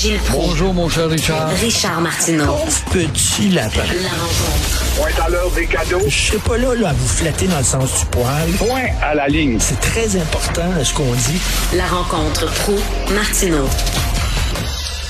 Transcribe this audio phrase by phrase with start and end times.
[0.00, 0.48] Gilles Proulx.
[0.48, 1.50] Bonjour, mon cher Richard.
[1.60, 2.56] Richard Martineau.
[2.90, 3.84] Petit lapin.
[4.00, 4.96] La rencontre.
[4.96, 6.00] Point à l'heure des cadeaux.
[6.08, 8.48] Je serai pas là, là à vous flatter dans le sens du poil.
[8.56, 9.58] Point à la ligne.
[9.60, 11.36] C'est très important ce qu'on dit.
[11.76, 12.80] La rencontre pro
[13.12, 13.68] martineau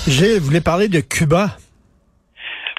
[0.09, 1.50] Gilles, vous voulez parler de Cuba?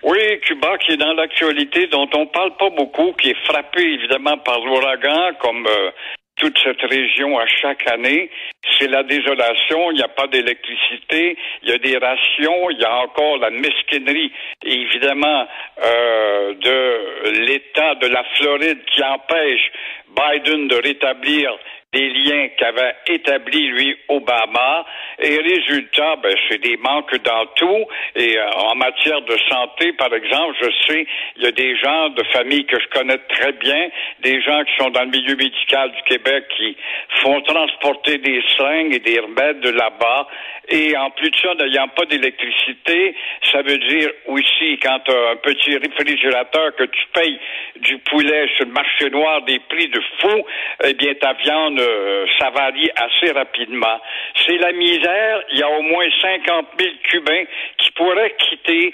[0.03, 4.37] Oui, Cuba qui est dans l'actualité, dont on parle pas beaucoup, qui est frappé évidemment
[4.43, 5.91] par l'ouragan, comme euh,
[6.41, 8.29] toute cette région à chaque année.
[8.79, 12.83] C'est la désolation, il n'y a pas d'électricité, il y a des rations, il y
[12.83, 14.31] a encore la mesquinerie,
[14.65, 15.47] évidemment,
[15.83, 19.71] euh, de l'État de la Floride qui empêche
[20.09, 21.57] Biden de rétablir
[21.93, 24.85] des liens qu'avait établis, lui, Obama.
[25.19, 27.85] Et résultat, ben, c'est des manques dans tout.
[28.15, 31.05] Et euh, en matière de santé, par exemple, je sais,
[31.35, 33.89] il y a des gens de famille que je connais très bien,
[34.21, 36.77] des gens qui sont dans le milieu médical du Québec qui
[37.21, 40.29] font transporter des seringues et des remèdes de là-bas.
[40.69, 43.15] Et en plus de ça, n'ayant pas d'électricité,
[43.51, 47.39] ça veut dire aussi, quand tu as un petit réfrigérateur que tu payes
[47.81, 50.45] du poulet sur le marché noir des prix de fou,
[50.85, 53.99] eh bien, ta viande euh, ça varie assez rapidement.
[54.45, 55.43] C'est la misère.
[55.51, 57.43] Il y a au moins 50 000 Cubains
[57.77, 58.93] qui pourraient quitter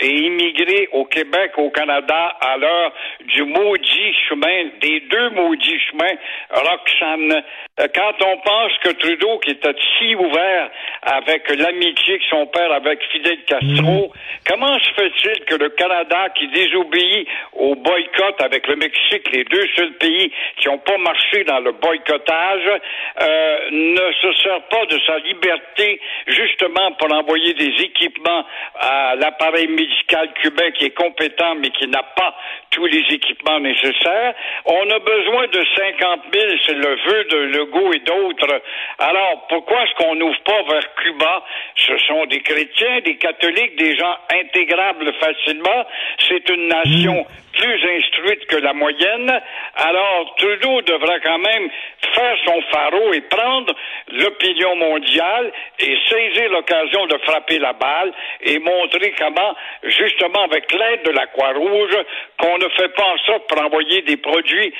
[0.00, 2.92] et immigrer au Québec, au Canada, à l'heure
[3.24, 6.16] du maudit chemin, des deux maudits chemins,
[6.50, 7.42] Roxane.
[7.78, 10.70] Euh, quand on pense que Trudeau, qui était si ouvert
[11.02, 14.12] avec l'amitié que son père avec Fidel Castro,
[14.48, 19.66] comment se fait-il que le Canada, qui désobéit au boycott avec le Mexique, les deux
[19.76, 22.80] seuls pays qui n'ont pas marché dans le boycottage,
[23.20, 28.44] euh, ne se sert pas de sa liberté justement pour envoyer des équipements
[28.80, 32.34] à l'appareil médical cubain qui est compétent mais qui n'a pas
[32.70, 34.34] tous les équipements nécessaires.
[34.64, 38.60] On a besoin de 50 000, c'est le vœu de Legault et d'autres.
[38.98, 41.44] Alors, pourquoi est-ce qu'on n'ouvre pas vers Cuba?
[41.76, 45.86] Ce sont des chrétiens, des catholiques, des gens intégrables facilement.
[46.18, 49.40] C'est une nation plus instruite que la moyenne.
[49.76, 51.70] Alors, Trudeau devrait quand même
[52.14, 53.74] faire son pharaon et prendre
[54.12, 58.12] l'opinion mondiale et saisir l'occasion de frapper la balle
[58.42, 61.96] et montrer comment, justement, avec l'aide de la Croix-Rouge,
[62.40, 64.72] qu'on ne fait pas en sorte pour envoyer des produits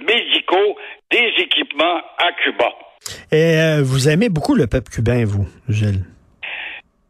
[0.00, 0.76] médicaux,
[1.10, 2.68] des équipements à Cuba.
[3.32, 6.04] Et euh, vous aimez beaucoup le peuple cubain, vous, Gilles?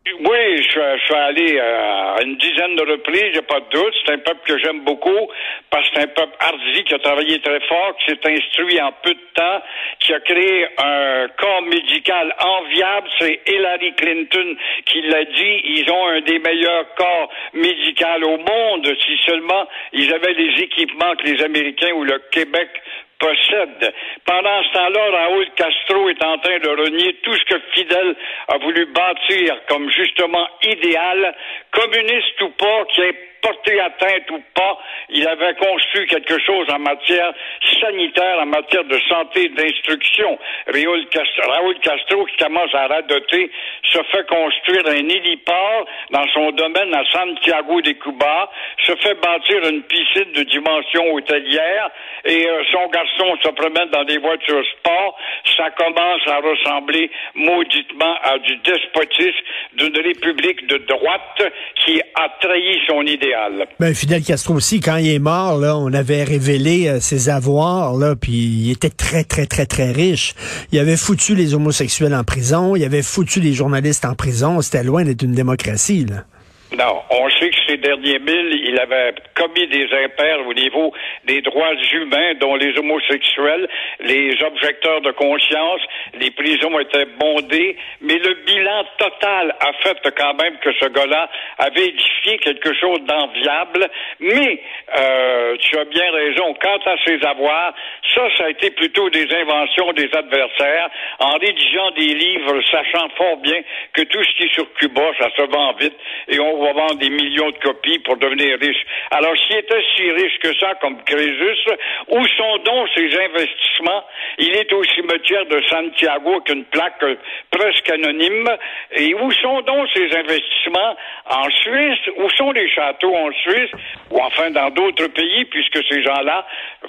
[0.07, 3.95] Oui, je, suis allé à une dizaine de reprises, j'ai pas de doute.
[4.05, 5.29] C'est un peuple que j'aime beaucoup
[5.71, 8.93] parce que c'est un peuple hardi qui a travaillé très fort, qui s'est instruit en
[9.03, 9.63] peu de temps,
[10.01, 13.09] qui a créé un corps médical enviable.
[13.19, 14.57] C'est Hillary Clinton
[14.87, 15.61] qui l'a dit.
[15.65, 18.87] Ils ont un des meilleurs corps médicaux au monde.
[19.07, 22.71] Si seulement ils avaient les équipements que les Américains ou le Québec
[23.21, 23.95] possède.
[24.25, 28.17] Pendant ce temps-là, Raoul Castro est en train de renier tout ce que Fidel
[28.49, 31.35] a voulu bâtir comme justement idéal,
[31.71, 36.79] communiste ou pas, qui est porté atteinte ou pas, il avait construit quelque chose en
[36.79, 37.33] matière
[37.81, 40.39] sanitaire, en matière de santé et d'instruction.
[40.67, 43.51] Raoul Castro, Raoul Castro, qui commence à radoter,
[43.85, 48.51] se fait construire un héliport dans son domaine à Santiago de Cuba,
[48.87, 51.91] se fait bâtir une piscine de dimension hôtelière
[52.25, 53.10] et euh, son garçon
[53.43, 55.17] se promène dans des voitures sport.
[55.57, 59.45] Ça commence à ressembler mauditement à du despotisme
[59.77, 61.53] d'une république de droite
[61.85, 63.35] qui a trahi son idée
[63.79, 67.95] ben, Fidel Castro aussi, quand il est mort, là, on avait révélé euh, ses avoirs,
[67.95, 70.35] là, puis il était très, très, très, très riche.
[70.73, 74.61] Il avait foutu les homosexuels en prison, il avait foutu les journalistes en prison.
[74.61, 76.25] C'était loin d'être une démocratie, là.
[76.73, 80.93] Non, on sait que ces derniers milles, il avait commis des impairs au niveau
[81.25, 85.81] des droits humains, dont les homosexuels, les objecteurs de conscience,
[86.15, 91.29] les prisons étaient bondées, mais le bilan total a fait quand même que ce gars-là
[91.59, 93.89] avait édifié quelque chose d'enviable.
[94.21, 94.63] Mais
[94.97, 97.75] euh, tu as bien raison, quant à ses avoirs,
[98.15, 100.89] ça, ça a été plutôt des inventions des adversaires,
[101.19, 103.61] en rédigeant des livres, sachant fort bien
[103.93, 105.97] que tout ce qui est sur Cuba, ça se vend vite,
[106.29, 108.85] et on vendre des millions de copies pour devenir riche.
[109.11, 111.71] Alors, s'il était si riche que ça, comme Crésus,
[112.09, 114.05] où sont donc ses investissements?
[114.39, 117.05] Il est au cimetière de Santiago avec une plaque
[117.51, 118.49] presque anonyme.
[118.97, 120.97] Et où sont donc ses investissements?
[121.27, 122.01] En Suisse?
[122.19, 123.71] Où sont les châteaux en Suisse?
[124.11, 126.47] Ou enfin dans d'autres pays, puisque ces gens-là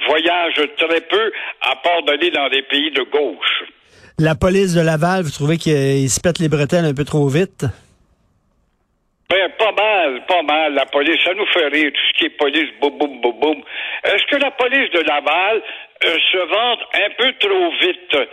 [0.07, 1.31] voyagent très peu,
[1.61, 3.63] à part d'aller dans des pays de gauche.
[4.19, 7.65] La police de Laval, vous trouvez qu'ils se pètent les bretelles un peu trop vite?
[9.31, 11.23] Ben, pas mal, pas mal, la police.
[11.23, 13.63] Ça nous fait rire, tout ce qui est police, boum, boum, boum, boum.
[14.03, 15.61] Est-ce que la police de Laval
[16.03, 18.29] euh, se vante un peu trop vite?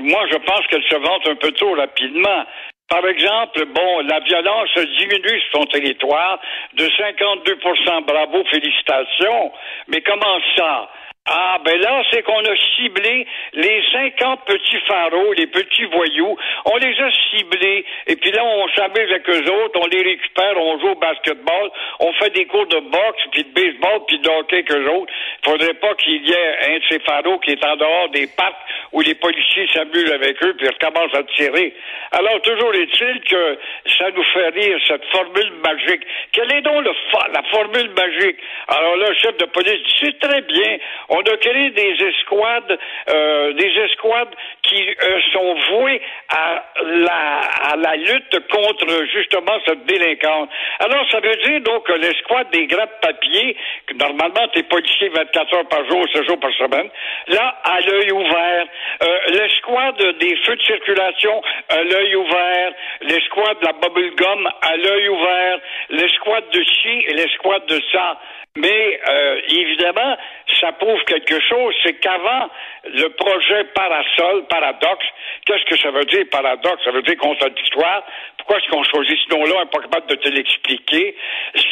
[0.00, 2.44] Moi, je pense qu'elle se vante un peu trop rapidement.
[2.88, 6.40] Par exemple, bon, la violence diminue sur son territoire
[6.74, 9.52] de 52% Bravo, félicitations.
[9.86, 10.90] Mais comment ça?
[11.26, 16.36] Ah, ben là, c'est qu'on a ciblé les 50 petits pharaons, les petits voyous.
[16.64, 17.84] On les a ciblés.
[18.06, 21.70] Et puis là, on s'amuse avec eux autres, on les récupère, on joue au basketball,
[22.00, 25.12] on fait des cours de boxe, puis de baseball, puis de hockey avec eux autres.
[25.44, 28.56] Faudrait pas qu'il y ait un de ces pharaons qui est en dehors des parcs
[28.92, 31.74] où les policiers s'amusent avec eux, puis recommencent à tirer.
[32.12, 33.58] Alors, toujours est-il que
[33.98, 36.02] ça nous fait rire, cette formule magique.
[36.32, 36.92] Quelle est donc le
[37.32, 38.38] la formule magique?
[38.68, 40.78] Alors là, le chef de police dit, c'est très bien,
[41.10, 42.78] on a créé des escouades,
[43.10, 47.40] euh, des escouades qui euh, sont vouées à la,
[47.72, 50.48] à la lutte contre justement cette délinquance.
[50.78, 55.54] Alors, ça veut dire donc que l'escouade des grappes papier, que normalement t'es policier 24
[55.54, 56.88] heures par jour, 7 jours par semaine,
[57.26, 58.66] là, à l'œil ouvert,
[59.02, 62.72] euh, l'escouade des feux de circulation, à l'œil ouvert,
[63.02, 65.58] l'escouade de la bubble gum, à l'œil ouvert,
[65.90, 68.16] l'escouade de chi et l'escouade de ça.
[68.56, 70.16] Mais euh, évidemment,
[70.60, 72.50] ça prouve quelque chose, c'est qu'avant
[72.84, 75.06] le projet Parasol, Paradoxe,
[75.46, 76.82] qu'est-ce que ça veut dire paradoxe?
[76.84, 78.04] Ça veut dire contradictoire.
[78.38, 81.16] Pourquoi est-ce qu'on choisit ce nom-là, on n'est pas capable de te l'expliquer?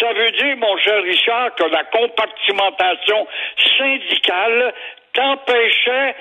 [0.00, 3.26] Ça veut dire, mon cher Richard, que la compartimentation
[3.76, 4.72] syndicale
[5.12, 6.14] t'empêchait,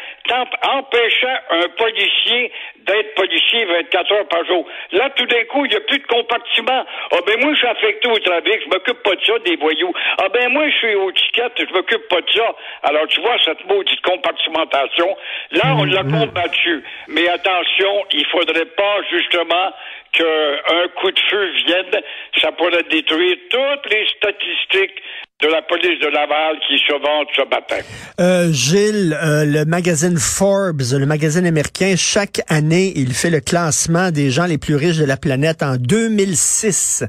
[0.64, 4.66] empêchait un policier d'être policier 24 heures par jour.
[4.94, 6.86] Là, tout d'un coup, il n'y a plus de compartiment.
[7.12, 9.94] Ah ben moi, je suis affecté au trafic, je m'occupe pas de ça, des voyous.
[10.18, 12.56] Ah ben moi, je suis au ticket, je m'occupe pas de ça.
[12.84, 15.18] Alors, tu vois, cette maudite compartimentation,
[15.52, 16.20] là, on l'a Mhm.
[16.20, 16.84] combattu.
[17.10, 19.74] Mais attention, il faudrait pas, justement,
[20.14, 22.02] qu'un coup de feu vienne,
[22.42, 25.04] ça pourrait détruire toutes les statistiques
[25.40, 27.86] de la police de Laval qui se vendent ce matin.
[28.20, 34.10] Euh, Gilles, euh, le magazine Forbes, le magazine américain, chaque année, il fait le classement
[34.10, 35.62] des gens les plus riches de la planète.
[35.62, 37.04] En 2006,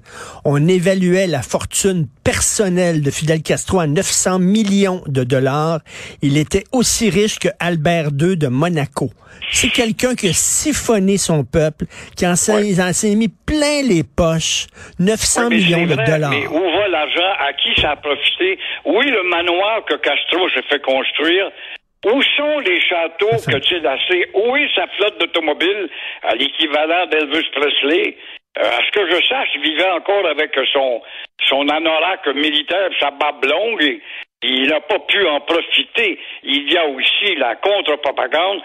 [0.44, 5.80] on évaluait la fortune personnelle de Fidel Castro à 900 millions de dollars.
[6.20, 9.10] Il était aussi riche que Albert II de Monaco.
[9.50, 11.86] C'est quelqu'un qui a siphonné son peuple,
[12.16, 13.14] qui en s'est Ouais.
[13.14, 14.66] mis plein les poches.
[14.98, 16.30] 900 Oui, mais millions de dollars.
[16.30, 17.32] Mais où va l'argent?
[17.38, 18.58] À qui ça a profité?
[18.84, 21.50] Oui, le manoir que Castro s'est fait construire.
[22.06, 23.76] Où sont les châteaux que tu?
[24.34, 25.88] Où est sa flotte d'automobiles
[26.22, 28.16] à l'équivalent d'Elvis Presley?
[28.58, 31.02] Euh, à ce que je sache, il vivait encore avec son,
[31.48, 34.00] son anorak militaire, sa barbe longue, et
[34.42, 36.18] il n'a pas pu en profiter.
[36.42, 38.62] Il y a aussi la contre-propagande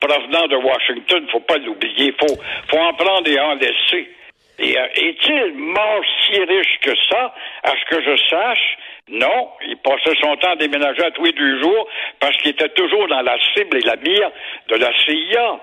[0.00, 2.36] provenant de Washington, faut pas l'oublier, faut,
[2.68, 4.10] faut en prendre et en laisser.
[4.58, 7.34] Et euh, est-il mort si riche que ça?
[7.62, 8.76] À ce que je sache,
[9.08, 9.48] non.
[9.66, 11.88] Il passait son temps à déménager à tous les deux jours
[12.20, 14.30] parce qu'il était toujours dans la cible et la mire
[14.68, 15.60] de la CIA.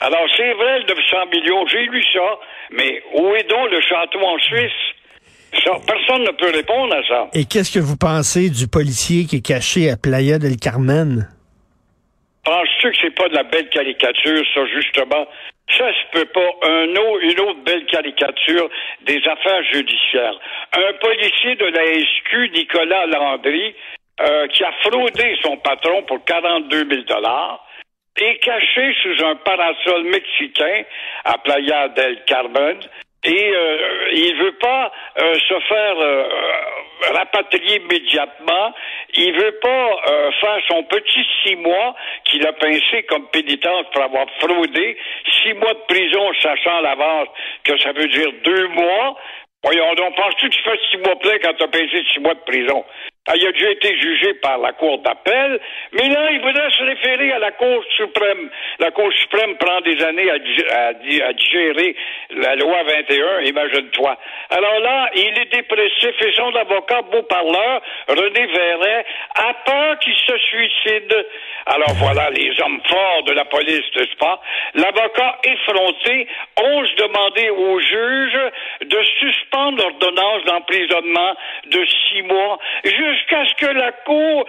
[0.00, 2.38] Alors, c'est vrai, le 900 millions, j'ai lu ça,
[2.70, 4.72] mais où est donc le château en Suisse?
[5.62, 7.28] Ça, personne ne peut répondre à ça.
[7.34, 11.28] Et qu'est-ce que vous pensez du policier qui est caché à Playa del Carmen?
[12.44, 15.26] Penses-tu que c'est pas de la belle caricature, ça, justement?
[15.76, 16.68] Ça se peut pas.
[16.68, 18.68] Un autre, une autre belle caricature
[19.02, 20.38] des affaires judiciaires.
[20.72, 23.74] Un policier de la SQ, Nicolas Landry,
[24.20, 27.64] euh, qui a fraudé son patron pour 42 000 dollars,
[28.16, 30.82] est caché sous un parasol mexicain
[31.24, 32.78] à Playa del Carmen
[33.24, 36.24] et euh, il veut pas euh, se faire euh,
[37.14, 38.74] rapatrier immédiatement.
[39.14, 44.02] Il veut pas euh, faire son petit six mois qu'il a pincé comme pénitence pour
[44.02, 44.96] avoir fraudé.
[45.42, 47.28] Six mois de prison, sachant à l'avance
[47.64, 49.16] que ça veut dire deux mois.
[49.62, 52.34] Voyons donc, penses-tu que tu fais six mois plein quand tu as pincé six mois
[52.34, 52.84] de prison?
[53.28, 55.60] Ah, il a déjà été jugé par la Cour d'appel,
[55.92, 58.48] mais là, il voudrait se référer à la Cour suprême.
[58.78, 61.96] La Cour suprême prend des années à, dig- à di- à digérer
[62.30, 64.16] la loi 21, imagine-toi.
[64.48, 70.14] Alors là, il est dépressif et son avocat, beau parleur, René Verret, a peur qu'il
[70.14, 71.26] se suicide.
[71.66, 74.40] Alors voilà les hommes forts de la police, n'est-ce pas?
[74.74, 76.26] L'avocat effronté
[76.58, 78.38] ose demander au juge
[78.80, 81.36] de suspendre l'ordonnance d'emprisonnement
[81.66, 82.58] de six mois
[83.12, 84.46] jusqu'à ce que la Cour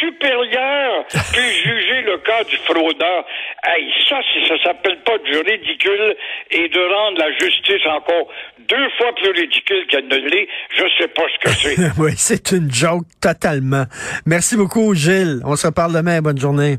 [0.00, 3.24] supérieure puisse juger le cas du fraudeur.
[3.64, 6.16] Hey, ça, si ça s'appelle pas du ridicule
[6.50, 8.28] et de rendre la justice encore
[8.68, 11.76] deux fois plus ridicule qu'elle ne l'est, je sais pas ce que c'est.
[11.98, 13.84] oui, c'est une joke totalement.
[14.26, 15.40] Merci beaucoup, Gilles.
[15.44, 16.20] On se reparle demain.
[16.20, 16.78] Bonne journée.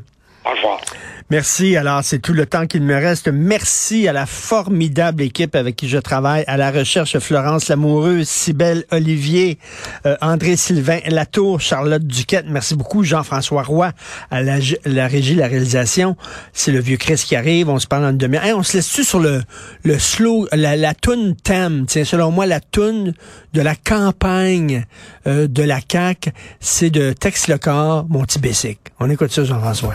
[1.28, 1.76] Merci.
[1.76, 3.26] Alors, c'est tout le temps qu'il me reste.
[3.26, 8.84] Merci à la formidable équipe avec qui je travaille, à la recherche Florence Lamoureuse, Cybelle
[8.92, 9.58] Olivier,
[10.06, 12.46] euh, André Sylvain Latour, Charlotte Duquette.
[12.48, 13.02] Merci beaucoup.
[13.02, 13.90] Jean-François Roy
[14.30, 16.16] à la, la, régie, la réalisation.
[16.52, 17.68] C'est le vieux Chris qui arrive.
[17.70, 18.44] On se parle en demi-heure.
[18.44, 19.42] Hey, on se laisse-tu sur le,
[19.82, 21.86] le slow, la, la toune thème?
[21.88, 23.14] Tiens, selon moi, la toune
[23.52, 24.84] de la campagne
[25.26, 28.78] euh, de la CAQ, c'est de Tex Le Corps, Mon petit Bessic.
[29.00, 29.94] On écoute ça, Jean-François.